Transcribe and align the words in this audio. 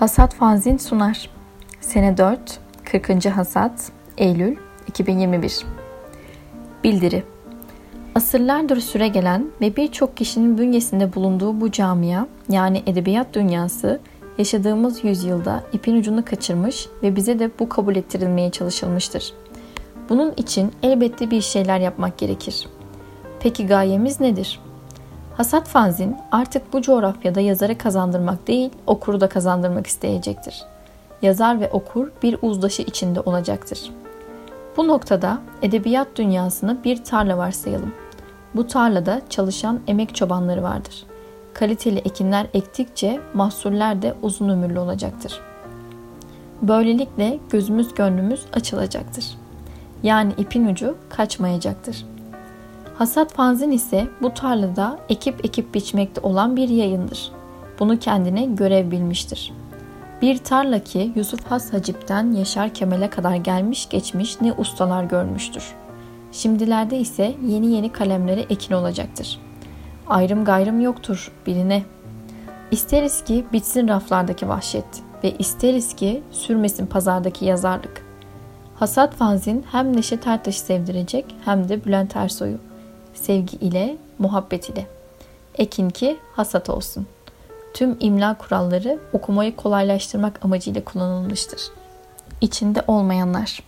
Hasat 0.00 0.34
Fanzin 0.34 0.76
sunar. 0.76 1.30
Sene 1.80 2.16
4, 2.16 2.60
40. 2.84 3.26
Hasat, 3.26 3.92
Eylül 4.18 4.56
2021. 4.88 5.66
Bildiri 6.84 7.22
Asırlardır 8.14 8.80
süre 8.80 9.08
gelen 9.08 9.46
ve 9.60 9.76
birçok 9.76 10.16
kişinin 10.16 10.58
bünyesinde 10.58 11.14
bulunduğu 11.14 11.60
bu 11.60 11.70
camia, 11.70 12.26
yani 12.48 12.82
edebiyat 12.86 13.34
dünyası, 13.34 14.00
yaşadığımız 14.38 15.04
yüzyılda 15.04 15.64
ipin 15.72 15.96
ucunu 15.96 16.24
kaçırmış 16.24 16.88
ve 17.02 17.16
bize 17.16 17.38
de 17.38 17.50
bu 17.58 17.68
kabul 17.68 17.96
ettirilmeye 17.96 18.50
çalışılmıştır. 18.50 19.32
Bunun 20.08 20.32
için 20.36 20.72
elbette 20.82 21.30
bir 21.30 21.40
şeyler 21.40 21.78
yapmak 21.78 22.18
gerekir. 22.18 22.68
Peki 23.40 23.66
gayemiz 23.66 24.20
nedir? 24.20 24.60
Hasat 25.40 25.68
fanzin 25.68 26.16
artık 26.32 26.72
bu 26.72 26.82
coğrafyada 26.82 27.40
yazarı 27.40 27.78
kazandırmak 27.78 28.48
değil, 28.48 28.70
okuru 28.86 29.20
da 29.20 29.28
kazandırmak 29.28 29.86
isteyecektir. 29.86 30.62
Yazar 31.22 31.60
ve 31.60 31.70
okur 31.70 32.10
bir 32.22 32.36
uzlaşı 32.42 32.82
içinde 32.82 33.20
olacaktır. 33.20 33.90
Bu 34.76 34.88
noktada 34.88 35.38
edebiyat 35.62 36.08
dünyasını 36.16 36.84
bir 36.84 37.04
tarla 37.04 37.38
varsayalım. 37.38 37.94
Bu 38.54 38.66
tarlada 38.66 39.22
çalışan 39.30 39.80
emek 39.86 40.14
çobanları 40.14 40.62
vardır. 40.62 41.04
Kaliteli 41.54 41.98
ekinler 41.98 42.46
ektikçe 42.54 43.20
mahsuller 43.34 44.02
de 44.02 44.14
uzun 44.22 44.48
ömürlü 44.48 44.78
olacaktır. 44.78 45.40
Böylelikle 46.62 47.38
gözümüz 47.50 47.94
gönlümüz 47.94 48.44
açılacaktır. 48.52 49.38
Yani 50.02 50.32
ipin 50.38 50.66
ucu 50.66 50.96
kaçmayacaktır. 51.10 52.09
Hasat 53.00 53.32
fanzin 53.32 53.70
ise 53.70 54.08
bu 54.22 54.34
tarlada 54.34 54.98
ekip 55.08 55.44
ekip 55.44 55.74
biçmekte 55.74 56.20
olan 56.20 56.56
bir 56.56 56.68
yayındır. 56.68 57.32
Bunu 57.78 57.98
kendine 57.98 58.44
görev 58.44 58.90
bilmiştir. 58.90 59.52
Bir 60.22 60.38
tarla 60.38 60.78
ki 60.78 61.12
Yusuf 61.16 61.46
Has 61.46 61.72
Hacip'ten 61.72 62.32
Yaşar 62.32 62.74
Kemal'e 62.74 63.10
kadar 63.10 63.34
gelmiş 63.34 63.88
geçmiş 63.88 64.40
ne 64.40 64.52
ustalar 64.52 65.04
görmüştür. 65.04 65.74
Şimdilerde 66.32 66.98
ise 66.98 67.34
yeni 67.46 67.72
yeni 67.72 67.92
kalemlere 67.92 68.40
ekin 68.40 68.74
olacaktır. 68.74 69.40
Ayrım 70.08 70.44
gayrım 70.44 70.80
yoktur 70.80 71.32
biline. 71.46 71.82
İsteriz 72.70 73.24
ki 73.24 73.44
bitsin 73.52 73.88
raflardaki 73.88 74.48
vahşet 74.48 75.02
ve 75.24 75.34
isteriz 75.38 75.96
ki 75.96 76.22
sürmesin 76.30 76.86
pazardaki 76.86 77.44
yazarlık. 77.44 78.06
Hasat 78.74 79.14
fanzin 79.14 79.64
hem 79.72 79.96
Neşet 79.96 80.26
Ertaş'ı 80.26 80.60
sevdirecek 80.60 81.24
hem 81.44 81.68
de 81.68 81.84
Bülent 81.84 82.16
Ersoy'u 82.16 82.69
sevgi 83.14 83.56
ile, 83.56 83.96
muhabbet 84.18 84.68
ile. 84.68 84.86
Ekin 85.54 85.90
ki 85.90 86.16
hasat 86.32 86.70
olsun. 86.70 87.06
Tüm 87.74 87.96
imla 88.00 88.38
kuralları 88.38 88.98
okumayı 89.12 89.56
kolaylaştırmak 89.56 90.44
amacıyla 90.44 90.84
kullanılmıştır. 90.84 91.60
İçinde 92.40 92.82
olmayanlar. 92.86 93.62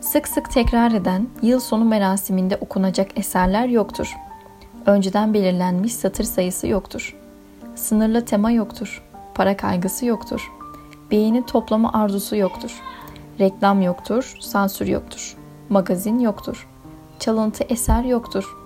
Sık 0.00 0.28
sık 0.28 0.50
tekrar 0.50 0.92
eden 0.92 1.28
yıl 1.42 1.60
sonu 1.60 1.84
merasiminde 1.84 2.56
okunacak 2.56 3.18
eserler 3.18 3.66
yoktur. 3.66 4.16
Önceden 4.86 5.34
belirlenmiş 5.34 5.94
satır 5.94 6.24
sayısı 6.24 6.66
yoktur. 6.66 7.16
Sınırlı 7.74 8.24
tema 8.24 8.50
yoktur. 8.50 9.02
Para 9.34 9.56
kaygısı 9.56 10.06
yoktur. 10.06 10.52
Beğeni 11.10 11.46
toplama 11.46 11.92
arzusu 11.92 12.36
yoktur. 12.36 12.80
Reklam 13.40 13.82
yoktur, 13.82 14.36
sansür 14.40 14.86
yoktur. 14.86 15.36
Magazin 15.68 16.18
yoktur. 16.18 16.68
Çalıntı 17.22 17.64
eser 17.64 18.04
yoktur. 18.04 18.56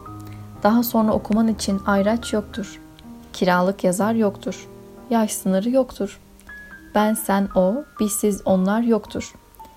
Daha 0.63 0.83
sonra 0.83 1.13
okuman 1.13 1.49
için 1.49 1.81
ayraç 1.87 2.33
yoktur. 2.33 2.81
Kiralık 3.33 3.85
yazar 3.85 4.15
yoktur. 4.15 4.69
Yaş 5.11 5.33
sınırı 5.33 5.71
yoktur. 5.71 6.21
Ben 6.95 7.15
sen 7.15 7.49
o, 7.55 7.75
biz 8.01 8.13
siz 8.13 8.43
onlar 8.45 8.81
yoktur. 8.81 9.35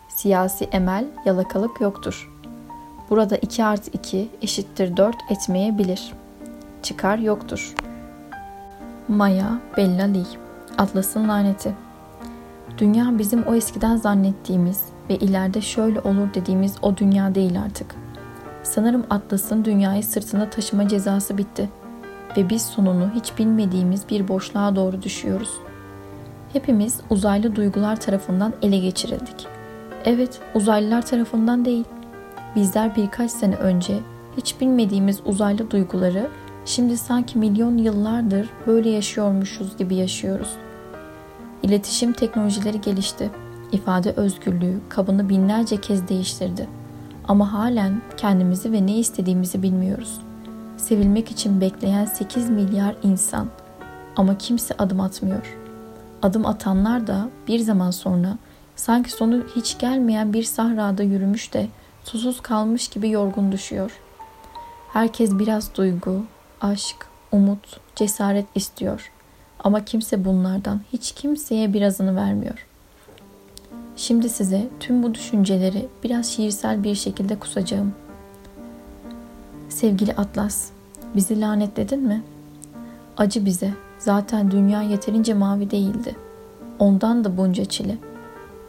Siyasi 0.09 0.65
emel, 0.65 1.05
yalakalık 1.25 1.81
yoktur. 1.81 2.31
Burada 3.09 3.37
2 3.37 3.63
artı 3.63 3.91
2 3.91 4.29
eşittir 4.41 4.97
4 4.97 5.15
etmeyebilir. 5.29 6.13
Çıkar 6.83 7.17
yoktur. 7.17 7.75
Maya 9.07 9.59
Bellali 9.77 10.23
Atlas'ın 10.77 11.29
laneti 11.29 11.73
Dünya 12.77 13.17
bizim 13.17 13.43
o 13.43 13.55
eskiden 13.55 13.97
zannettiğimiz 13.97 14.83
ve 15.09 15.15
ileride 15.15 15.61
şöyle 15.61 16.01
olur 16.01 16.33
dediğimiz 16.33 16.75
o 16.81 16.97
dünya 16.97 17.35
değil 17.35 17.61
artık. 17.61 18.08
Sanırım 18.63 19.05
Atlas'ın 19.09 19.65
dünyayı 19.65 20.03
sırtında 20.03 20.49
taşıma 20.49 20.87
cezası 20.87 21.37
bitti 21.37 21.69
ve 22.37 22.49
biz 22.49 22.61
sonunu 22.61 23.09
hiç 23.15 23.37
bilmediğimiz 23.39 24.09
bir 24.09 24.27
boşluğa 24.27 24.75
doğru 24.75 25.01
düşüyoruz. 25.01 25.51
Hepimiz 26.53 26.99
uzaylı 27.09 27.55
duygular 27.55 27.99
tarafından 27.99 28.53
ele 28.61 28.77
geçirildik. 28.77 29.47
Evet, 30.05 30.39
uzaylılar 30.55 31.05
tarafından 31.05 31.65
değil. 31.65 31.85
Bizler 32.55 32.95
birkaç 32.95 33.31
sene 33.31 33.55
önce 33.55 33.99
hiç 34.37 34.61
bilmediğimiz 34.61 35.19
uzaylı 35.25 35.71
duyguları 35.71 36.27
şimdi 36.65 36.97
sanki 36.97 37.37
milyon 37.37 37.77
yıllardır 37.77 38.49
böyle 38.67 38.89
yaşıyormuşuz 38.89 39.77
gibi 39.77 39.95
yaşıyoruz. 39.95 40.49
İletişim 41.63 42.13
teknolojileri 42.13 42.81
gelişti. 42.81 43.29
İfade 43.71 44.11
özgürlüğü 44.11 44.79
kabını 44.89 45.29
binlerce 45.29 45.77
kez 45.77 46.07
değiştirdi. 46.07 46.78
Ama 47.29 47.53
halen 47.53 48.01
kendimizi 48.17 48.71
ve 48.71 48.85
ne 48.85 48.97
istediğimizi 48.97 49.63
bilmiyoruz. 49.63 50.19
Sevilmek 50.77 51.31
için 51.31 51.61
bekleyen 51.61 52.05
8 52.05 52.49
milyar 52.49 52.95
insan 53.03 53.47
ama 54.15 54.37
kimse 54.37 54.75
adım 54.77 54.99
atmıyor. 55.01 55.57
Adım 56.21 56.45
atanlar 56.45 57.07
da 57.07 57.29
bir 57.47 57.59
zaman 57.59 57.91
sonra 57.91 58.37
sanki 58.75 59.11
sonu 59.11 59.43
hiç 59.55 59.77
gelmeyen 59.77 60.33
bir 60.33 60.43
sahrada 60.43 61.03
yürümüş 61.03 61.53
de 61.53 61.67
susuz 62.03 62.41
kalmış 62.41 62.87
gibi 62.87 63.09
yorgun 63.09 63.51
düşüyor. 63.51 63.91
Herkes 64.93 65.39
biraz 65.39 65.75
duygu, 65.75 66.23
aşk, 66.61 67.07
umut, 67.31 67.79
cesaret 67.95 68.45
istiyor. 68.55 69.11
Ama 69.63 69.85
kimse 69.85 70.25
bunlardan 70.25 70.81
hiç 70.93 71.11
kimseye 71.11 71.73
birazını 71.73 72.15
vermiyor. 72.15 72.68
Şimdi 73.99 74.29
size 74.29 74.67
tüm 74.79 75.03
bu 75.03 75.13
düşünceleri 75.13 75.87
biraz 76.03 76.25
şiirsel 76.25 76.83
bir 76.83 76.95
şekilde 76.95 77.39
kusacağım. 77.39 77.93
Sevgili 79.69 80.13
Atlas, 80.13 80.69
bizi 81.15 81.41
lanetledin 81.41 81.99
mi? 81.99 82.23
Acı 83.17 83.45
bize. 83.45 83.73
Zaten 83.97 84.51
dünya 84.51 84.81
yeterince 84.81 85.33
mavi 85.33 85.71
değildi. 85.71 86.15
Ondan 86.79 87.23
da 87.23 87.37
bunca 87.37 87.65
çile. 87.65 87.97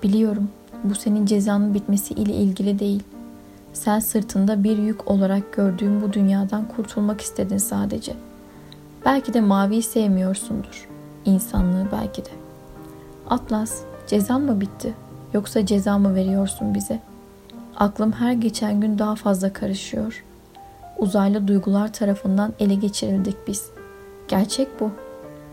Biliyorum 0.02 0.48
bu 0.84 0.94
senin 0.94 1.26
cezanın 1.26 1.74
bitmesi 1.74 2.14
ile 2.14 2.32
ilgili 2.32 2.78
değil. 2.78 3.02
Sen 3.72 3.98
sırtında 3.98 4.64
bir 4.64 4.78
yük 4.78 5.10
olarak 5.10 5.52
gördüğün 5.52 6.02
bu 6.02 6.12
dünyadan 6.12 6.68
kurtulmak 6.68 7.20
istedin 7.20 7.58
sadece. 7.58 8.12
Belki 9.04 9.34
de 9.34 9.40
maviyi 9.40 9.82
sevmiyorsundur. 9.82 10.88
İnsanlığı 11.24 11.86
belki 11.92 12.24
de. 12.24 12.30
Atlas, 13.28 13.82
cezan 14.06 14.42
mı 14.42 14.60
bitti? 14.60 14.94
Yoksa 15.34 15.66
ceza 15.66 15.98
mı 15.98 16.14
veriyorsun 16.14 16.74
bize? 16.74 17.00
Aklım 17.76 18.12
her 18.12 18.32
geçen 18.32 18.80
gün 18.80 18.98
daha 18.98 19.14
fazla 19.14 19.52
karışıyor. 19.52 20.24
Uzaylı 20.98 21.48
duygular 21.48 21.92
tarafından 21.92 22.52
ele 22.58 22.74
geçirildik 22.74 23.36
biz. 23.46 23.70
Gerçek 24.28 24.80
bu. 24.80 24.90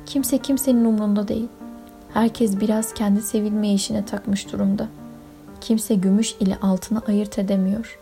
Kimse 0.06 0.38
kimsenin 0.38 0.86
umrunda 0.86 1.28
değil. 1.28 1.48
Herkes 2.14 2.60
biraz 2.60 2.94
kendi 2.94 3.22
sevilme 3.22 3.74
işine 3.74 4.06
takmış 4.06 4.52
durumda. 4.54 4.88
Kimse 5.62 5.96
gümüş 5.96 6.36
ile 6.40 6.58
altını 6.62 7.02
ayırt 7.08 7.40
edemiyor. 7.40 8.00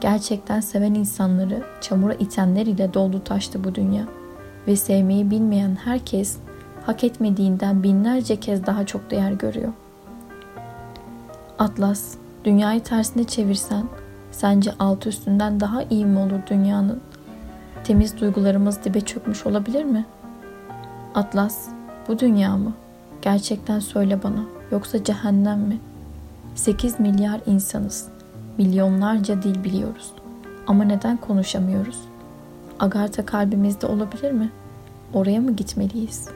Gerçekten 0.00 0.60
seven 0.60 0.94
insanları 0.94 1.62
çamura 1.80 2.14
itenler 2.14 2.66
ile 2.66 2.94
doldu 2.94 3.24
taştı 3.24 3.64
bu 3.64 3.74
dünya. 3.74 4.04
Ve 4.66 4.76
sevmeyi 4.76 5.30
bilmeyen 5.30 5.76
herkes 5.84 6.36
hak 6.86 7.04
etmediğinden 7.04 7.82
binlerce 7.82 8.40
kez 8.40 8.66
daha 8.66 8.86
çok 8.86 9.10
değer 9.10 9.32
görüyor. 9.32 9.72
Atlas, 11.64 12.14
dünyayı 12.44 12.82
tersine 12.82 13.24
çevirsen 13.24 13.84
sence 14.32 14.72
alt 14.78 15.06
üstünden 15.06 15.60
daha 15.60 15.82
iyi 15.82 16.06
mi 16.06 16.18
olur 16.18 16.38
dünyanın? 16.50 17.00
Temiz 17.84 18.20
duygularımız 18.20 18.84
dibe 18.84 19.00
çökmüş 19.00 19.46
olabilir 19.46 19.84
mi? 19.84 20.06
Atlas, 21.14 21.68
bu 22.08 22.18
dünya 22.18 22.56
mı? 22.56 22.72
Gerçekten 23.22 23.80
söyle 23.80 24.22
bana, 24.22 24.44
yoksa 24.70 25.04
cehennem 25.04 25.60
mi? 25.60 25.78
8 26.54 27.00
milyar 27.00 27.40
insanız. 27.46 28.08
Milyonlarca 28.58 29.42
dil 29.42 29.64
biliyoruz. 29.64 30.12
Ama 30.66 30.84
neden 30.84 31.16
konuşamıyoruz? 31.16 31.98
Agartha 32.80 33.26
kalbimizde 33.26 33.86
olabilir 33.86 34.32
mi? 34.32 34.50
Oraya 35.14 35.40
mı 35.40 35.52
gitmeliyiz? 35.56 36.28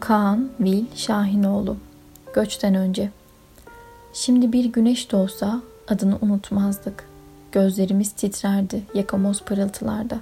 Kaan 0.00 0.48
Vil 0.60 0.84
Şahinoğlu 0.94 1.76
göçten 2.34 2.74
önce. 2.74 3.10
Şimdi 4.12 4.52
bir 4.52 4.64
güneş 4.64 5.12
doğsa 5.12 5.60
adını 5.88 6.18
unutmazdık. 6.20 7.08
Gözlerimiz 7.52 8.12
titrerdi 8.12 8.82
yakamoz 8.94 9.42
pırıltılarda. 9.42 10.20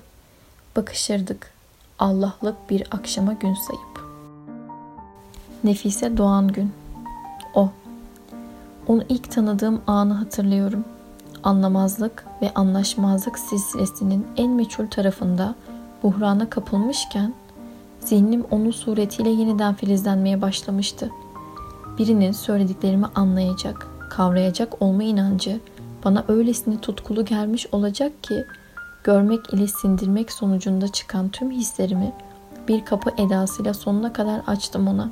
Bakışırdık 0.76 1.50
Allah'lık 1.98 2.70
bir 2.70 2.84
akşama 2.90 3.32
gün 3.32 3.54
sayıp. 3.54 4.06
Nefise 5.64 6.16
Doğan 6.16 6.48
Gün 6.48 6.72
O 7.54 7.70
Onu 8.86 9.02
ilk 9.08 9.30
tanıdığım 9.30 9.80
anı 9.86 10.12
hatırlıyorum. 10.12 10.84
Anlamazlık 11.42 12.24
ve 12.42 12.54
anlaşmazlık 12.54 13.38
silsilesinin 13.38 14.26
en 14.36 14.50
meçhul 14.50 14.86
tarafında 14.86 15.54
buhrana 16.02 16.50
kapılmışken 16.50 17.34
zihnim 18.00 18.44
onun 18.50 18.70
suretiyle 18.70 19.30
yeniden 19.30 19.74
filizlenmeye 19.74 20.42
başlamıştı. 20.42 21.10
Birinin 21.98 22.32
söylediklerimi 22.32 23.06
anlayacak, 23.14 23.86
kavrayacak 24.10 24.82
olma 24.82 25.02
inancı 25.02 25.60
bana 26.04 26.24
öylesine 26.28 26.80
tutkulu 26.80 27.24
gelmiş 27.24 27.66
olacak 27.72 28.22
ki 28.22 28.44
görmek 29.04 29.54
ile 29.54 29.66
sindirmek 29.66 30.32
sonucunda 30.32 30.88
çıkan 30.88 31.28
tüm 31.28 31.50
hislerimi 31.50 32.12
bir 32.68 32.84
kapı 32.84 33.10
edasıyla 33.18 33.74
sonuna 33.74 34.12
kadar 34.12 34.42
açtım 34.46 34.88
ona. 34.88 35.10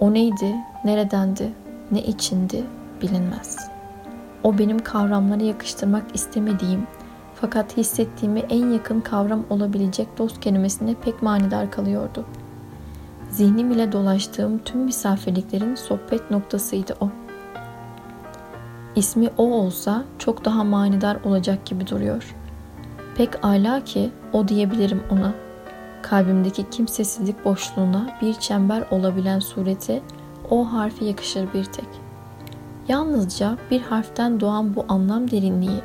O 0.00 0.14
neydi, 0.14 0.54
neredendi, 0.84 1.52
ne 1.90 2.02
içindi 2.02 2.64
bilinmez. 3.02 3.68
O 4.42 4.58
benim 4.58 4.78
kavramlara 4.78 5.42
yakıştırmak 5.42 6.04
istemediğim 6.14 6.86
fakat 7.34 7.76
hissettiğimi 7.76 8.40
en 8.40 8.70
yakın 8.70 9.00
kavram 9.00 9.44
olabilecek 9.50 10.18
dost 10.18 10.40
kelimesine 10.40 10.94
pek 10.94 11.22
manidar 11.22 11.70
kalıyordu. 11.70 12.24
Zihnim 13.30 13.70
ile 13.72 13.92
dolaştığım 13.92 14.58
tüm 14.58 14.80
misafirliklerin 14.80 15.74
sohbet 15.74 16.30
noktasıydı 16.30 16.96
o. 17.00 17.08
İsmi 18.96 19.30
o 19.38 19.52
olsa 19.52 20.04
çok 20.18 20.44
daha 20.44 20.64
manidar 20.64 21.16
olacak 21.24 21.66
gibi 21.66 21.86
duruyor. 21.86 22.34
Pek 23.16 23.44
ala 23.44 23.84
ki 23.84 24.10
o 24.32 24.48
diyebilirim 24.48 25.02
ona. 25.10 25.34
Kalbimdeki 26.02 26.70
kimsesizlik 26.70 27.44
boşluğuna 27.44 28.18
bir 28.22 28.34
çember 28.34 28.84
olabilen 28.90 29.38
sureti 29.38 30.02
o 30.50 30.72
harfi 30.72 31.04
yakışır 31.04 31.52
bir 31.54 31.64
tek. 31.64 31.88
Yalnızca 32.88 33.58
bir 33.70 33.80
harften 33.80 34.40
doğan 34.40 34.76
bu 34.76 34.84
anlam 34.88 35.30
derinliği 35.30 35.80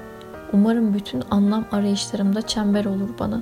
umarım 0.53 0.93
bütün 0.93 1.23
anlam 1.31 1.65
arayışlarımda 1.71 2.41
çember 2.41 2.85
olur 2.85 3.09
bana. 3.19 3.41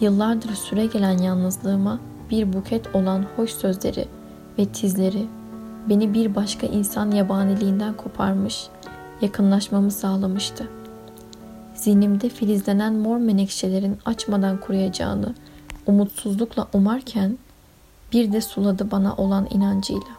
Yıllardır 0.00 0.54
süre 0.54 0.86
gelen 0.86 1.18
yalnızlığıma 1.18 1.98
bir 2.30 2.52
buket 2.52 2.94
olan 2.94 3.26
hoş 3.36 3.50
sözleri 3.50 4.08
ve 4.58 4.66
tizleri 4.66 5.26
beni 5.88 6.14
bir 6.14 6.34
başka 6.34 6.66
insan 6.66 7.10
yabaniliğinden 7.10 7.94
koparmış, 7.94 8.66
yakınlaşmamı 9.20 9.90
sağlamıştı. 9.90 10.68
Zihnimde 11.74 12.28
filizlenen 12.28 12.94
mor 12.94 13.18
menekşelerin 13.18 13.98
açmadan 14.04 14.60
kuruyacağını 14.60 15.34
umutsuzlukla 15.86 16.68
umarken 16.72 17.38
bir 18.12 18.32
de 18.32 18.40
suladı 18.40 18.90
bana 18.90 19.14
olan 19.16 19.46
inancıyla. 19.50 20.16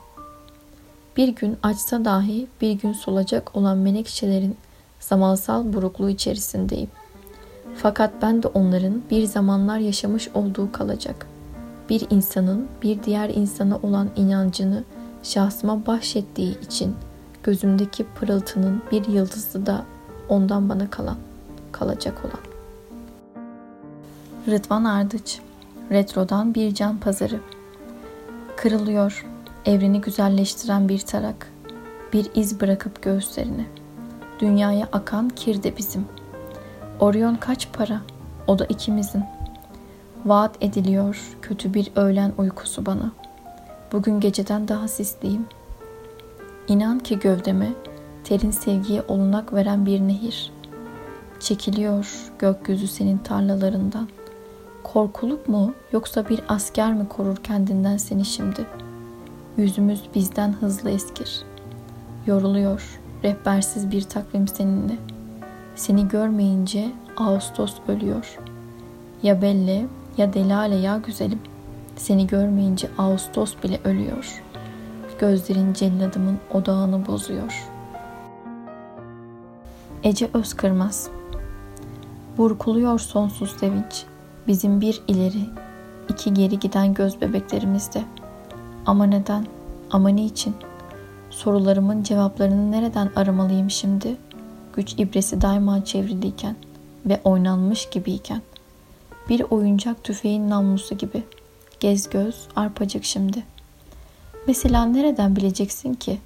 Bir 1.17 1.27
gün 1.27 1.57
açsa 1.63 2.05
dahi 2.05 2.47
bir 2.61 2.71
gün 2.71 2.93
solacak 2.93 3.55
olan 3.55 3.77
menekşelerin 3.77 4.57
zamansal 4.99 5.73
burukluğu 5.73 6.09
içerisindeyim. 6.09 6.89
Fakat 7.75 8.13
ben 8.21 8.43
de 8.43 8.47
onların 8.47 9.01
bir 9.11 9.23
zamanlar 9.23 9.77
yaşamış 9.77 10.29
olduğu 10.33 10.71
kalacak. 10.71 11.27
Bir 11.89 12.07
insanın 12.09 12.67
bir 12.81 13.03
diğer 13.03 13.29
insana 13.29 13.77
olan 13.77 14.09
inancını 14.15 14.83
şahsıma 15.23 15.85
bahşettiği 15.85 16.61
için 16.61 16.95
gözümdeki 17.43 18.03
pırıltının 18.03 18.81
bir 18.91 19.07
yıldızı 19.07 19.65
da 19.65 19.85
ondan 20.29 20.69
bana 20.69 20.89
kalan, 20.89 21.17
kalacak 21.71 22.25
olan. 22.25 22.39
Rıdvan 24.47 24.83
Ardıç 24.83 25.39
Retrodan 25.91 26.55
bir 26.55 26.73
can 26.73 26.97
pazarı 26.97 27.39
Kırılıyor, 28.57 29.25
evreni 29.65 30.01
güzelleştiren 30.01 30.89
bir 30.89 30.99
tarak, 30.99 31.51
bir 32.13 32.27
iz 32.35 32.61
bırakıp 32.61 33.01
göğüslerine. 33.01 33.65
Dünyaya 34.39 34.89
akan 34.91 35.29
kir 35.29 35.63
de 35.63 35.77
bizim. 35.77 36.05
Orion 36.99 37.35
kaç 37.35 37.71
para? 37.73 38.01
O 38.47 38.59
da 38.59 38.65
ikimizin. 38.65 39.23
Vaat 40.27 40.55
ediliyor 40.61 41.37
kötü 41.41 41.73
bir 41.73 41.91
öğlen 41.95 42.33
uykusu 42.37 42.85
bana. 42.85 43.11
Bugün 43.91 44.19
geceden 44.19 44.67
daha 44.67 44.87
sisliyim. 44.87 45.45
İnan 46.67 46.99
ki 46.99 47.19
gövdeme 47.19 47.69
terin 48.23 48.51
sevgiye 48.51 49.01
olunak 49.07 49.53
veren 49.53 49.85
bir 49.85 49.99
nehir. 49.99 50.51
Çekiliyor 51.39 52.31
gökyüzü 52.39 52.87
senin 52.87 53.17
tarlalarından. 53.17 54.07
Korkuluk 54.83 55.47
mu 55.47 55.73
yoksa 55.91 56.29
bir 56.29 56.41
asker 56.47 56.93
mi 56.93 57.07
korur 57.09 57.37
kendinden 57.37 57.97
seni 57.97 58.25
şimdi? 58.25 58.65
Yüzümüz 59.57 60.01
bizden 60.15 60.53
hızlı 60.53 60.89
eskir. 60.89 61.41
Yoruluyor 62.25 62.99
rehbersiz 63.23 63.91
bir 63.91 64.01
takvim 64.01 64.47
seninle. 64.47 64.97
Seni 65.75 66.07
görmeyince 66.07 66.91
Ağustos 67.17 67.75
ölüyor. 67.87 68.39
Ya 69.23 69.41
Belle 69.41 69.85
ya 70.17 70.33
Delale 70.33 70.75
ya 70.75 70.97
güzelim. 70.97 71.39
Seni 71.95 72.27
görmeyince 72.27 72.89
Ağustos 72.97 73.55
bile 73.63 73.79
ölüyor. 73.83 74.43
Gözlerin 75.19 75.73
celladımın 75.73 76.37
odağını 76.53 77.05
bozuyor. 77.07 77.67
Ece 80.03 80.29
Özkırmaz 80.33 81.09
Burkuluyor 82.37 82.99
sonsuz 82.99 83.57
sevinç. 83.59 84.05
Bizim 84.47 84.81
bir 84.81 85.01
ileri, 85.07 85.49
iki 86.09 86.33
geri 86.33 86.59
giden 86.59 86.93
göz 86.93 87.21
bebeklerimizde. 87.21 88.03
Ama 88.85 89.05
neden? 89.05 89.45
Ama 89.91 90.09
niçin? 90.09 90.55
Sorularımın 91.29 92.03
cevaplarını 92.03 92.71
nereden 92.71 93.09
aramalıyım 93.15 93.69
şimdi? 93.69 94.17
Güç 94.75 94.93
ibresi 94.93 95.41
daima 95.41 95.85
çevriliyken 95.85 96.55
ve 97.05 97.21
oynanmış 97.23 97.89
gibiyken. 97.89 98.41
Bir 99.29 99.41
oyuncak 99.49 100.03
tüfeğin 100.03 100.49
namlusu 100.49 100.97
gibi. 100.97 101.23
Gez 101.79 102.09
göz, 102.09 102.47
arpacık 102.55 103.03
şimdi. 103.03 103.43
Mesela 104.47 104.85
nereden 104.85 105.35
bileceksin 105.35 105.93
ki? 105.93 106.19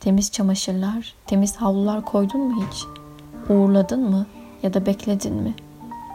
Temiz 0.00 0.32
çamaşırlar, 0.32 1.14
temiz 1.26 1.56
havlular 1.56 2.04
koydun 2.04 2.40
mu 2.40 2.64
hiç? 2.66 2.84
Uğurladın 3.50 4.10
mı 4.10 4.26
ya 4.62 4.74
da 4.74 4.86
bekledin 4.86 5.34
mi? 5.34 5.54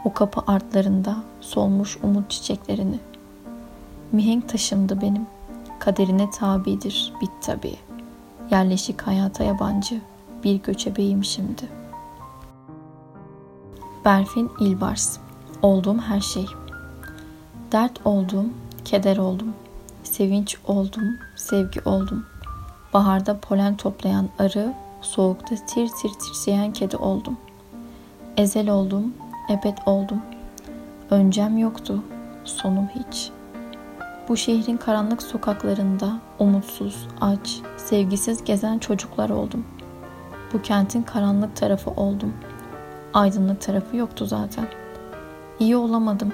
O 0.04 0.12
kapı 0.12 0.40
artlarında 0.46 1.16
solmuş 1.40 1.98
umut 2.02 2.30
çiçeklerini. 2.30 2.98
Mihenk 4.12 4.48
taşımdı 4.48 5.00
benim. 5.00 5.26
Kaderine 5.78 6.30
tabidir 6.30 7.12
bit 7.20 7.30
tabii. 7.40 7.76
Yerleşik 8.50 9.02
hayata 9.02 9.44
yabancı 9.44 10.00
bir 10.44 10.62
göçebeyim 10.62 11.24
şimdi. 11.24 11.68
Berfin 14.04 14.50
İlbars 14.60 15.18
Olduğum 15.62 15.98
her 15.98 16.20
şey 16.20 16.46
Dert 17.72 18.06
oldum, 18.06 18.52
keder 18.84 19.16
oldum. 19.16 19.54
Sevinç 20.02 20.56
oldum, 20.66 21.18
sevgi 21.36 21.80
oldum. 21.84 22.26
Baharda 22.94 23.38
polen 23.38 23.76
toplayan 23.76 24.28
arı, 24.38 24.74
soğukta 25.00 25.54
tir 25.54 25.88
tir 25.88 26.10
titreyen 26.10 26.72
kedi 26.72 26.96
oldum. 26.96 27.36
Ezel 28.36 28.70
oldum, 28.70 29.14
ebed 29.50 29.78
oldum. 29.86 30.22
Öncem 31.10 31.58
yoktu, 31.58 32.02
sonum 32.44 32.88
hiç. 32.88 33.30
Bu 34.28 34.36
şehrin 34.36 34.76
karanlık 34.76 35.22
sokaklarında 35.22 36.12
umutsuz, 36.38 37.08
aç, 37.20 37.60
sevgisiz 37.76 38.44
gezen 38.44 38.78
çocuklar 38.78 39.30
oldum. 39.30 39.64
Bu 40.52 40.62
kentin 40.62 41.02
karanlık 41.02 41.56
tarafı 41.56 41.90
oldum. 41.90 42.32
Aydınlık 43.14 43.60
tarafı 43.60 43.96
yoktu 43.96 44.26
zaten. 44.26 44.81
İyi 45.62 45.76
olamadım, 45.76 46.32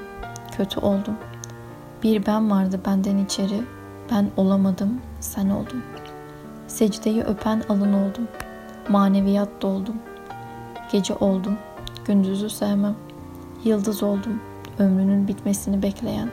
kötü 0.56 0.80
oldum. 0.80 1.14
Bir 2.02 2.26
ben 2.26 2.50
vardı 2.50 2.80
benden 2.86 3.18
içeri, 3.18 3.62
ben 4.10 4.30
olamadım, 4.36 5.00
sen 5.20 5.50
oldun. 5.50 5.82
Secdeyi 6.66 7.22
öpen 7.22 7.62
alın 7.68 7.92
oldum. 7.92 8.28
Maneviyat 8.88 9.48
doldum. 9.62 9.94
Gece 10.92 11.14
oldum, 11.14 11.58
gündüzü 12.04 12.50
sevmem. 12.50 12.94
Yıldız 13.64 14.02
oldum, 14.02 14.40
ömrünün 14.78 15.28
bitmesini 15.28 15.82
bekleyen. 15.82 16.30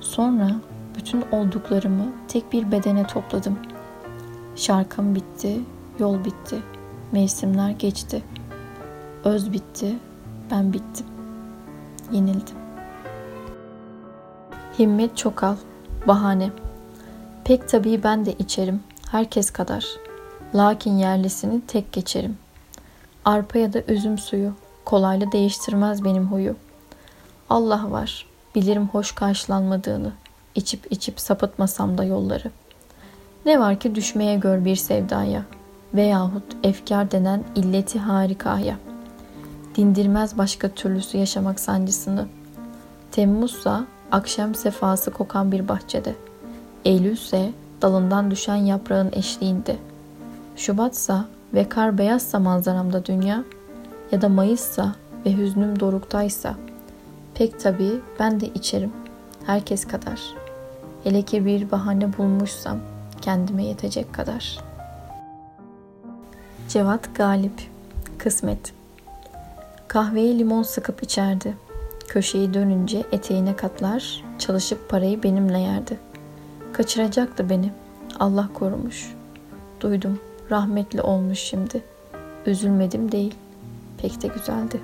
Sonra 0.00 0.50
bütün 0.96 1.24
olduklarımı 1.32 2.04
tek 2.28 2.52
bir 2.52 2.72
bedene 2.72 3.06
topladım. 3.06 3.58
Şarkım 4.56 5.14
bitti, 5.14 5.60
yol 5.98 6.24
bitti, 6.24 6.62
mevsimler 7.12 7.70
geçti. 7.70 8.22
Öz 9.24 9.52
bitti, 9.52 9.96
ben 10.50 10.72
bittim. 10.72 11.15
Yenildim. 12.12 12.56
Himmet 14.78 15.16
Çokal 15.16 15.56
Bahane 16.06 16.50
Pek 17.44 17.68
tabii 17.68 18.02
ben 18.02 18.26
de 18.26 18.32
içerim, 18.32 18.80
herkes 19.10 19.50
kadar. 19.50 19.86
Lakin 20.54 20.98
yerlisini 20.98 21.60
tek 21.66 21.92
geçerim. 21.92 22.38
Arpa 23.24 23.58
ya 23.58 23.72
da 23.72 23.82
üzüm 23.88 24.18
suyu, 24.18 24.52
kolayla 24.84 25.32
değiştirmez 25.32 26.04
benim 26.04 26.26
huyu. 26.26 26.56
Allah 27.50 27.90
var, 27.90 28.26
bilirim 28.54 28.88
hoş 28.88 29.12
karşılanmadığını. 29.12 30.12
içip 30.54 30.92
içip 30.92 31.20
sapıtmasam 31.20 31.98
da 31.98 32.04
yolları. 32.04 32.50
Ne 33.46 33.60
var 33.60 33.80
ki 33.80 33.94
düşmeye 33.94 34.36
gör 34.36 34.64
bir 34.64 34.76
sevdaya 34.76 35.42
veyahut 35.94 36.56
efkar 36.62 37.10
denen 37.10 37.44
illeti 37.54 37.98
harikaya. 37.98 38.76
Dindirmez 39.76 40.38
başka 40.38 40.68
türlüsü 40.68 41.18
yaşamak 41.18 41.60
sancısını. 41.60 42.26
Temmuzsa 43.12 43.84
akşam 44.12 44.54
sefası 44.54 45.10
kokan 45.10 45.52
bir 45.52 45.68
bahçede. 45.68 46.14
Eylülse 46.84 47.52
dalından 47.82 48.30
düşen 48.30 48.56
yaprağın 48.56 49.12
eşliğinde. 49.12 49.76
Şubatsa 50.56 51.24
ve 51.54 51.68
kar 51.68 51.98
beyazsa 51.98 52.38
manzaramda 52.38 53.06
dünya 53.06 53.44
ya 54.12 54.22
da 54.22 54.28
Mayıssa 54.28 54.94
ve 55.26 55.36
hüznüm 55.36 55.80
doruktaysa 55.80 56.54
pek 57.34 57.60
tabii 57.60 58.00
ben 58.20 58.40
de 58.40 58.46
içerim 58.46 58.92
herkes 59.46 59.84
kadar. 59.84 60.20
Hele 61.04 61.22
ki 61.22 61.46
bir 61.46 61.70
bahane 61.70 62.18
bulmuşsam 62.18 62.78
kendime 63.20 63.64
yetecek 63.64 64.14
kadar. 64.14 64.58
Cevat 66.68 67.14
Galip 67.14 67.70
Kısmet 68.18 68.75
Kahveye 69.88 70.38
limon 70.38 70.62
sıkıp 70.62 71.02
içerdi. 71.02 71.56
Köşeyi 72.08 72.54
dönünce 72.54 73.04
eteğine 73.12 73.56
katlar, 73.56 74.24
çalışıp 74.38 74.88
parayı 74.88 75.22
benimle 75.22 75.58
yerdi. 75.58 75.98
Kaçıracaktı 76.72 77.50
beni. 77.50 77.72
Allah 78.20 78.48
korumuş. 78.54 79.14
Duydum, 79.80 80.18
rahmetli 80.50 81.02
olmuş 81.02 81.38
şimdi. 81.38 81.82
Üzülmedim 82.46 83.12
değil. 83.12 83.34
Pek 83.98 84.22
de 84.22 84.28
güzeldi. 84.28 84.80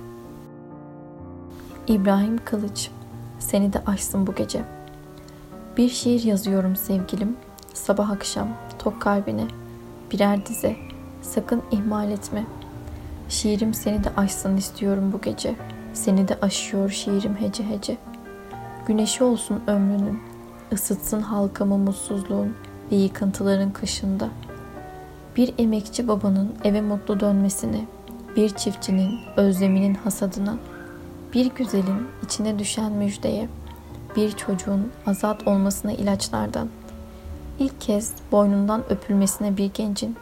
İbrahim 1.86 2.40
Kılıç 2.44 2.90
Seni 3.38 3.72
de 3.72 3.82
aşsın 3.86 4.26
bu 4.26 4.34
gece. 4.34 4.64
Bir 5.76 5.88
şiir 5.88 6.22
yazıyorum 6.22 6.76
sevgilim. 6.76 7.36
Sabah 7.74 8.10
akşam 8.10 8.48
tok 8.78 9.02
kalbine. 9.02 9.44
Birer 10.12 10.46
dize. 10.46 10.76
Sakın 11.22 11.62
ihmal 11.70 12.10
etme. 12.10 12.46
Şiirim 13.32 13.74
seni 13.74 14.04
de 14.04 14.08
aşsın 14.16 14.56
istiyorum 14.56 15.12
bu 15.12 15.20
gece. 15.20 15.54
Seni 15.92 16.28
de 16.28 16.38
aşıyor 16.42 16.90
şiirim 16.90 17.36
hece 17.36 17.68
hece. 17.68 17.96
Güneşi 18.86 19.24
olsun 19.24 19.62
ömrünün. 19.66 20.20
ısıtsın 20.72 21.20
halkamı 21.20 21.78
mutsuzluğun 21.78 22.56
ve 22.92 22.96
yıkıntıların 22.96 23.72
kışında. 23.72 24.28
Bir 25.36 25.54
emekçi 25.58 26.08
babanın 26.08 26.54
eve 26.64 26.80
mutlu 26.80 27.20
dönmesini, 27.20 27.86
bir 28.36 28.48
çiftçinin 28.48 29.18
özleminin 29.36 29.94
hasadına, 29.94 30.56
bir 31.34 31.50
güzelin 31.54 32.08
içine 32.24 32.58
düşen 32.58 32.92
müjdeye, 32.92 33.48
bir 34.16 34.32
çocuğun 34.32 34.92
azat 35.06 35.48
olmasına 35.48 35.92
ilaçlardan, 35.92 36.68
ilk 37.58 37.80
kez 37.80 38.12
boynundan 38.32 38.92
öpülmesine 38.92 39.56
bir 39.56 39.70
gencin 39.74 40.16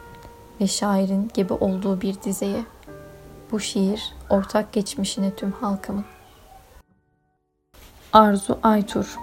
ve 0.61 0.67
şairin 0.67 1.31
gibi 1.33 1.53
olduğu 1.53 2.01
bir 2.01 2.21
dizeye, 2.23 2.61
bu 3.51 3.59
şiir 3.59 4.13
ortak 4.29 4.73
geçmişine 4.73 5.35
tüm 5.35 5.51
halkımın. 5.51 6.05
Arzu 8.13 8.59
Aytur 8.63 9.15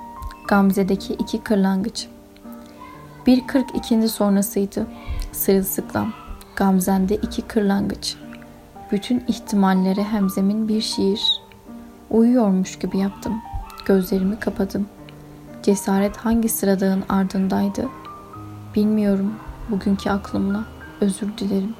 Gamze'deki 0.49 1.15
iki 1.15 1.43
kırlangıç 1.43 2.09
Bir 3.27 3.47
kırk 3.47 3.77
ikindi 3.77 4.09
sonrasıydı. 4.09 4.87
Sırılsıklam. 5.33 6.13
Gamzen'de 6.57 7.17
iki 7.17 7.43
kırlangıç. 7.43 8.17
Bütün 8.93 9.25
ihtimallere 9.29 10.05
hemzemin 10.05 10.69
bir 10.69 10.81
şiir. 10.81 11.21
Uyuyormuş 12.11 12.79
gibi 12.79 12.99
yaptım. 12.99 13.43
Gözlerimi 13.87 14.41
kapadım. 14.41 14.89
Cesaret 15.63 16.17
hangi 16.17 16.49
sıradağın 16.49 17.05
ardındaydı? 17.09 17.89
Bilmiyorum 18.75 19.35
bugünkü 19.71 20.11
aklımla. 20.11 20.65
Özür 21.01 21.39
dilerim. 21.39 21.75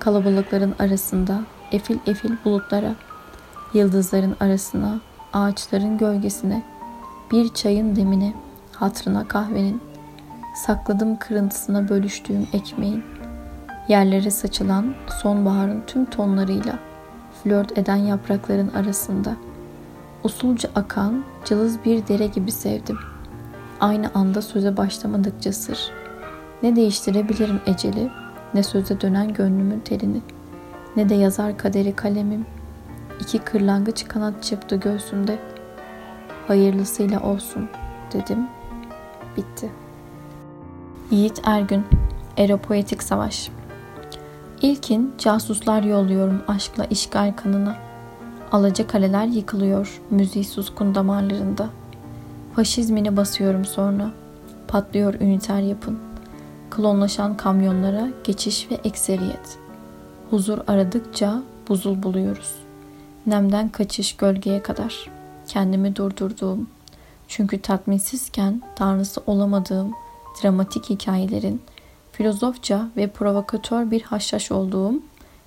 Kalabalıkların 0.00 0.74
arasında 0.78 1.40
efil 1.72 1.98
efil 2.06 2.30
bulutlara, 2.44 2.94
yıldızların 3.74 4.36
arasına, 4.40 5.00
ağaçların 5.32 5.98
gölgesine, 5.98 6.62
bir 7.32 7.54
çayın 7.54 7.96
demine, 7.96 8.34
hatrına 8.72 9.28
kahvenin, 9.28 9.80
sakladım 10.54 11.16
kırıntısına 11.16 11.88
bölüştüğüm 11.88 12.46
ekmeğin, 12.52 13.04
yerlere 13.88 14.30
saçılan 14.30 14.94
sonbaharın 15.22 15.82
tüm 15.86 16.04
tonlarıyla 16.04 16.78
flört 17.42 17.78
eden 17.78 17.96
yaprakların 17.96 18.68
arasında 18.68 19.36
usulca 20.24 20.70
akan 20.74 21.24
cılız 21.44 21.84
bir 21.84 22.08
dere 22.08 22.26
gibi 22.26 22.52
sevdim. 22.52 22.98
Aynı 23.80 24.10
anda 24.14 24.42
söze 24.42 24.76
başlamadıkça 24.76 25.52
sır. 25.52 25.90
Ne 26.62 26.76
değiştirebilirim 26.76 27.60
eceli, 27.66 28.10
ne 28.54 28.62
söze 28.62 29.00
dönen 29.00 29.34
gönlümün 29.34 29.80
telini, 29.80 30.20
ne 30.96 31.08
de 31.08 31.14
yazar 31.14 31.58
kaderi 31.58 31.96
kalemim. 31.96 32.46
İki 33.20 33.38
kırlangıç 33.38 34.08
kanat 34.08 34.42
çırptı 34.42 34.76
göğsümde. 34.76 35.38
Hayırlısıyla 36.46 37.20
olsun 37.20 37.68
dedim. 38.12 38.46
Bitti. 39.36 39.70
Yiğit 41.10 41.40
Ergün 41.44 41.84
Eropoetik 42.36 43.02
Savaş 43.02 43.50
İlkin 44.62 45.14
casuslar 45.18 45.82
yolluyorum 45.82 46.42
aşkla 46.48 46.84
işgal 46.84 47.32
kanına. 47.36 47.76
Alaca 48.52 48.86
kaleler 48.86 49.26
yıkılıyor 49.26 50.00
müziği 50.10 50.44
suskun 50.44 50.94
damarlarında. 50.94 51.68
Faşizmini 52.56 53.16
basıyorum 53.16 53.64
sonra. 53.64 54.10
Patlıyor 54.68 55.14
üniter 55.14 55.60
yapın. 55.60 55.98
Klonlaşan 56.70 57.36
kamyonlara 57.36 58.08
geçiş 58.24 58.70
ve 58.70 58.74
ekseriyet. 58.84 59.58
Huzur 60.30 60.58
aradıkça 60.66 61.42
buzul 61.68 62.02
buluyoruz. 62.02 62.54
Nemden 63.26 63.68
kaçış 63.68 64.16
gölgeye 64.16 64.62
kadar. 64.62 65.10
Kendimi 65.48 65.96
durdurduğum, 65.96 66.68
çünkü 67.28 67.60
tatminsizken 67.62 68.62
tanrısı 68.76 69.22
olamadığım 69.26 69.94
dramatik 70.42 70.90
hikayelerin 70.90 71.62
filozofça 72.12 72.88
ve 72.96 73.06
provokatör 73.06 73.90
bir 73.90 74.02
haşhaş 74.02 74.52
olduğum, 74.52 74.94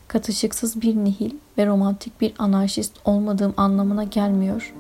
katışıksız 0.08 0.82
bir 0.82 0.96
nihil 0.96 1.32
ve 1.58 1.65
romantik 1.65 2.22
bir 2.22 2.34
anarşist 2.39 2.94
olmadığım 3.06 3.53
anlamına 3.58 4.03
gelmiyor. 4.03 4.74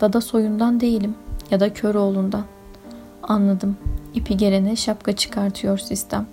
Dada 0.00 0.20
soyundan 0.20 0.80
değilim 0.80 1.14
ya 1.50 1.60
da 1.60 1.74
Köroğlu'ndan. 1.74 2.44
Anladım. 3.22 3.76
İpi 4.16 4.36
gelene 4.36 4.76
şapka 4.76 5.16
çıkartıyor 5.16 5.78
sistem. 5.78 6.26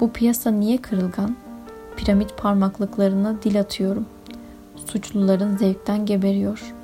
Bu 0.00 0.12
piyasa 0.12 0.50
niye 0.50 0.78
kırılgan? 0.78 1.36
Piramit 1.96 2.36
parmaklıklarına 2.36 3.42
dil 3.42 3.60
atıyorum. 3.60 4.06
Suçluların 4.86 5.56
zevkten 5.56 6.06
geberiyor. 6.06 6.74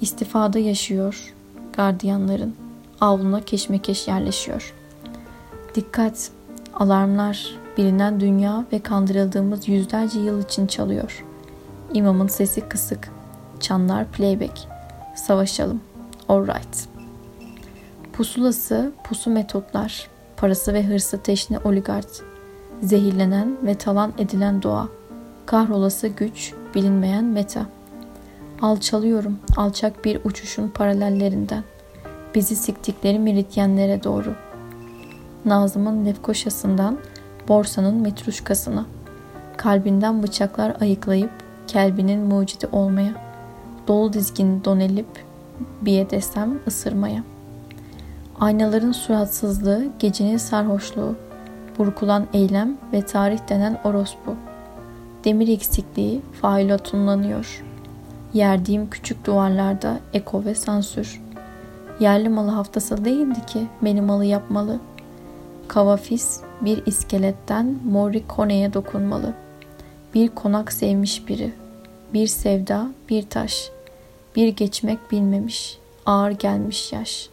İstifada 0.00 0.58
yaşıyor. 0.58 1.34
Gardiyanların 1.76 2.54
avluna 3.00 3.40
keşmekeş 3.40 4.08
yerleşiyor. 4.08 4.74
Dikkat! 5.74 6.30
Alarmlar 6.74 7.56
bilinen 7.78 8.20
dünya 8.20 8.64
ve 8.72 8.78
kandırıldığımız 8.78 9.68
yüzlerce 9.68 10.20
yıl 10.20 10.42
için 10.42 10.66
çalıyor. 10.66 11.24
İmamın 11.94 12.26
sesi 12.26 12.60
kısık. 12.60 13.10
Çanlar 13.60 14.06
playback. 14.08 14.68
Savaşalım. 15.16 15.80
Alright. 16.28 16.91
Pusulası 18.12 18.92
pusu 19.04 19.30
metotlar. 19.30 20.08
Parası 20.36 20.74
ve 20.74 20.86
hırsı 20.86 21.22
teşne 21.22 21.58
oligart. 21.58 22.22
Zehirlenen 22.82 23.56
ve 23.62 23.74
talan 23.74 24.12
edilen 24.18 24.62
doğa. 24.62 24.88
Kahrolası 25.46 26.08
güç, 26.08 26.52
bilinmeyen 26.74 27.24
meta. 27.24 27.66
Alçalıyorum 28.62 29.38
alçak 29.56 30.04
bir 30.04 30.20
uçuşun 30.24 30.68
paralellerinden. 30.68 31.64
Bizi 32.34 32.56
siktikleri 32.56 33.18
meridyenlere 33.18 34.04
doğru. 34.04 34.34
Nazım'ın 35.44 36.06
lefkoşasından 36.06 36.98
borsanın 37.48 37.94
metruşkasına. 37.94 38.86
Kalbinden 39.56 40.22
bıçaklar 40.22 40.76
ayıklayıp 40.80 41.30
kelbinin 41.66 42.20
mucidi 42.20 42.66
olmaya. 42.72 43.12
Dolu 43.88 44.12
dizgin 44.12 44.64
donelip 44.64 45.24
biye 45.82 46.10
desem 46.10 46.58
ısırmaya. 46.66 47.31
Aynaların 48.40 48.92
suratsızlığı, 48.92 49.84
gecenin 49.98 50.36
sarhoşluğu, 50.36 51.16
burkulan 51.78 52.26
eylem 52.32 52.76
ve 52.92 53.02
tarih 53.02 53.38
denen 53.48 53.80
orospu. 53.84 54.36
Demir 55.24 55.48
eksikliği 55.48 56.20
faile 56.40 56.78
tunlanıyor. 56.78 57.64
Yerdiğim 58.34 58.90
küçük 58.90 59.26
duvarlarda 59.26 60.00
eko 60.12 60.44
ve 60.44 60.54
sansür. 60.54 61.22
Yerli 62.00 62.28
malı 62.28 62.50
haftası 62.50 63.04
değildi 63.04 63.46
ki 63.46 63.66
beni 63.82 64.00
malı 64.00 64.24
yapmalı. 64.24 64.80
Kavafis 65.68 66.40
bir 66.60 66.86
iskeletten 66.86 67.78
Morricone'ye 67.84 68.72
dokunmalı. 68.72 69.34
Bir 70.14 70.28
konak 70.28 70.72
sevmiş 70.72 71.28
biri. 71.28 71.52
Bir 72.14 72.26
sevda, 72.26 72.88
bir 73.08 73.30
taş. 73.30 73.70
Bir 74.36 74.48
geçmek 74.48 75.10
bilmemiş, 75.10 75.78
ağır 76.06 76.30
gelmiş 76.30 76.92
yaş. 76.92 77.31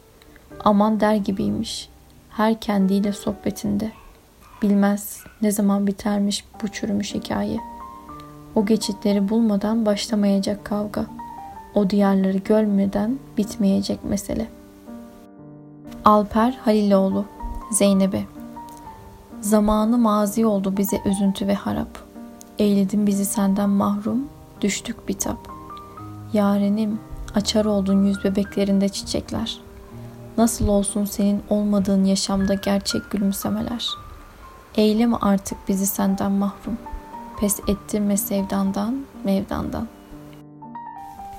Aman 0.63 0.99
der 0.99 1.15
gibiymiş. 1.15 1.89
Her 2.29 2.59
kendiyle 2.59 3.13
sohbetinde. 3.13 3.91
Bilmez 4.61 5.23
ne 5.41 5.51
zaman 5.51 5.87
bitermiş 5.87 6.45
bu 6.63 6.67
çürümüş 6.67 7.13
hikaye. 7.13 7.59
O 8.55 8.65
geçitleri 8.65 9.29
bulmadan 9.29 9.85
başlamayacak 9.85 10.65
kavga. 10.65 11.05
O 11.75 11.89
diyarları 11.89 12.37
görmeden 12.37 13.19
bitmeyecek 13.37 14.03
mesele. 14.03 14.47
Alper 16.05 16.57
Haliloğlu 16.63 17.25
Zeynep'e 17.71 18.23
Zamanı 19.41 19.97
mazi 19.97 20.45
oldu 20.45 20.77
bize 20.77 21.01
üzüntü 21.05 21.47
ve 21.47 21.55
harap. 21.55 21.99
Eyledin 22.59 23.07
bizi 23.07 23.25
senden 23.25 23.69
mahrum, 23.69 24.27
düştük 24.61 25.07
bitap. 25.07 25.37
Yarenim, 26.33 26.99
açar 27.35 27.65
oldun 27.65 28.05
yüz 28.05 28.23
bebeklerinde 28.23 28.89
çiçekler. 28.89 29.59
Nasıl 30.39 30.67
olsun 30.67 31.05
senin 31.05 31.43
olmadığın 31.49 32.05
yaşamda 32.05 32.53
gerçek 32.53 33.11
gülümsemeler. 33.11 33.89
Eyleme 34.75 35.17
artık 35.21 35.57
bizi 35.67 35.87
senden 35.87 36.31
mahrum. 36.31 36.77
Pes 37.39 37.59
ettirme 37.67 38.17
sevdandan, 38.17 39.05
mevdandan. 39.23 39.87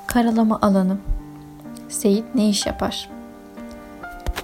Karalama 0.07 0.59
alanı. 0.63 0.97
Seyit 1.89 2.35
ne 2.35 2.49
iş 2.49 2.67
yapar? 2.67 3.11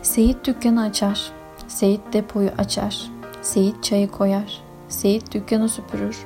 Seyit 0.02 0.46
dükkanı 0.46 0.82
açar. 0.82 1.30
Seyit 1.68 2.00
depoyu 2.12 2.50
açar. 2.58 3.10
Seyit 3.42 3.84
çayı 3.84 4.10
koyar. 4.10 4.62
Seyit 4.88 5.34
dükkanı 5.34 5.68
süpürür. 5.68 6.24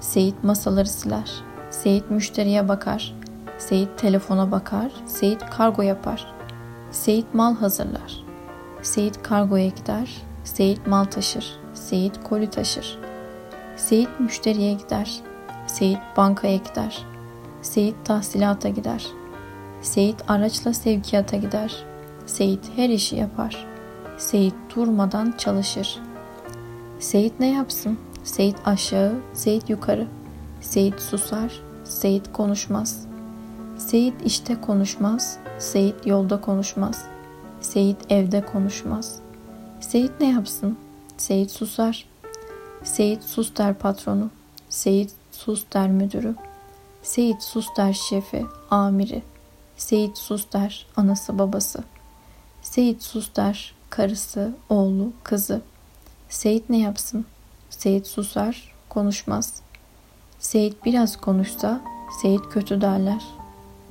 Seyit 0.00 0.44
masaları 0.44 0.88
siler. 0.88 1.30
Seyit 1.70 2.10
müşteriye 2.10 2.68
bakar. 2.68 3.14
Seyit 3.58 3.98
telefona 3.98 4.50
bakar. 4.50 4.92
Seyit 5.06 5.50
kargo 5.50 5.82
yapar. 5.82 6.31
Seyit 6.92 7.34
mal 7.34 7.54
hazırlar. 7.54 8.24
Seyit 8.82 9.22
kargoya 9.22 9.68
gider. 9.68 10.22
Seyit 10.44 10.86
mal 10.86 11.04
taşır. 11.04 11.60
Seyit 11.74 12.24
koli 12.24 12.50
taşır. 12.50 12.98
Seyit 13.76 14.20
müşteriye 14.20 14.72
gider. 14.72 15.20
Seyit 15.66 15.98
bankaya 16.16 16.56
gider. 16.56 17.06
Seyit 17.62 17.94
tahsilata 18.04 18.68
gider. 18.68 19.06
Seyit 19.82 20.16
araçla 20.28 20.72
sevkiyata 20.74 21.36
gider. 21.36 21.84
Seyit 22.26 22.70
her 22.76 22.88
işi 22.88 23.16
yapar. 23.16 23.66
Seyit 24.18 24.54
durmadan 24.76 25.34
çalışır. 25.38 25.98
Seyit 26.98 27.40
ne 27.40 27.52
yapsın? 27.52 27.98
Seyit 28.24 28.56
aşağı, 28.64 29.14
Seyit 29.32 29.70
yukarı. 29.70 30.06
Seyit 30.60 31.00
susar, 31.00 31.60
Seyit 31.84 32.32
konuşmaz. 32.32 33.11
Seyit 33.86 34.14
işte 34.24 34.60
konuşmaz, 34.60 35.38
Seyit 35.58 36.06
yolda 36.06 36.40
konuşmaz. 36.40 37.04
Seyit 37.60 37.96
evde 38.12 38.46
konuşmaz. 38.46 39.18
Seyit 39.80 40.20
ne 40.20 40.30
yapsın? 40.30 40.78
Seyit 41.16 41.50
susar. 41.50 42.08
Seyit 42.84 43.22
sus 43.22 43.56
der 43.56 43.74
patronu. 43.74 44.30
Seyit 44.68 45.12
sus 45.32 45.64
der 45.74 45.90
müdürü. 45.90 46.34
Seyit 47.02 47.42
sus 47.42 47.66
der 47.76 47.92
şefi, 47.92 48.46
amiri. 48.70 49.22
Seyit 49.76 50.18
sus 50.18 50.52
der 50.52 50.86
anası 50.96 51.38
babası. 51.38 51.84
Seyit 52.62 53.02
sus 53.02 53.36
der 53.36 53.74
karısı, 53.90 54.52
oğlu, 54.68 55.12
kızı. 55.22 55.60
Seyit 56.28 56.70
ne 56.70 56.78
yapsın? 56.78 57.24
Seyit 57.70 58.06
susar, 58.06 58.74
konuşmaz. 58.88 59.60
Seyit 60.38 60.84
biraz 60.84 61.16
konuşsa 61.16 61.80
Seyit 62.22 62.42
kötü 62.50 62.80
derler. 62.80 63.41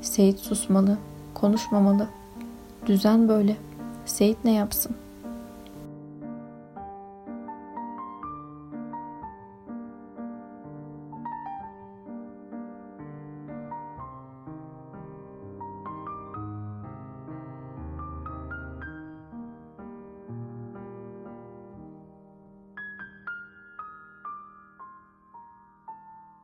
Seyit 0.02 0.40
susmalı, 0.40 0.98
konuşmamalı. 1.34 2.08
Düzen 2.86 3.30
böyle. 3.30 3.58
Seyit 4.06 4.38
ne 4.46 4.54
yapsın?'' 4.54 5.01